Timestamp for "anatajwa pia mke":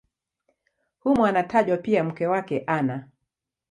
1.25-2.27